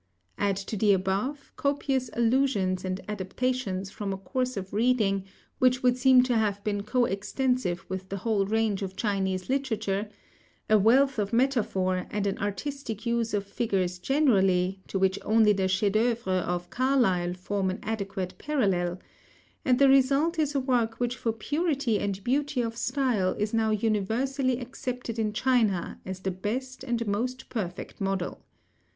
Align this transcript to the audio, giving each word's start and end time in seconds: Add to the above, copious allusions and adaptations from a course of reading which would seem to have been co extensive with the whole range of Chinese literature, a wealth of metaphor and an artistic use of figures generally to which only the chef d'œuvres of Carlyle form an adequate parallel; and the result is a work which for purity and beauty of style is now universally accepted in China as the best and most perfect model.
Add 0.39 0.55
to 0.57 0.75
the 0.75 0.93
above, 0.93 1.51
copious 1.57 2.09
allusions 2.13 2.83
and 2.83 3.01
adaptations 3.07 3.91
from 3.91 4.11
a 4.11 4.17
course 4.17 4.57
of 4.57 4.73
reading 4.73 5.25
which 5.59 5.83
would 5.83 5.95
seem 5.95 6.23
to 6.23 6.35
have 6.35 6.63
been 6.63 6.81
co 6.81 7.05
extensive 7.05 7.85
with 7.87 8.09
the 8.09 8.17
whole 8.17 8.47
range 8.47 8.81
of 8.81 8.95
Chinese 8.95 9.47
literature, 9.47 10.09
a 10.67 10.79
wealth 10.79 11.19
of 11.19 11.31
metaphor 11.33 12.07
and 12.09 12.25
an 12.25 12.39
artistic 12.39 13.05
use 13.05 13.31
of 13.35 13.45
figures 13.45 13.99
generally 13.99 14.81
to 14.87 14.97
which 14.97 15.19
only 15.23 15.53
the 15.53 15.67
chef 15.67 15.91
d'œuvres 15.91 16.25
of 16.45 16.71
Carlyle 16.71 17.35
form 17.35 17.69
an 17.69 17.77
adequate 17.83 18.33
parallel; 18.39 18.99
and 19.63 19.77
the 19.77 19.87
result 19.87 20.39
is 20.39 20.55
a 20.55 20.59
work 20.59 20.95
which 20.99 21.15
for 21.15 21.31
purity 21.31 21.99
and 21.99 22.23
beauty 22.23 22.61
of 22.63 22.75
style 22.75 23.33
is 23.37 23.53
now 23.53 23.69
universally 23.69 24.57
accepted 24.59 25.19
in 25.19 25.31
China 25.31 26.01
as 26.07 26.21
the 26.21 26.31
best 26.31 26.83
and 26.83 27.05
most 27.05 27.49
perfect 27.49 28.01
model. 28.01 28.41